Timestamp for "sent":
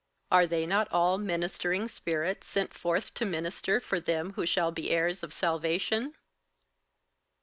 2.47-2.73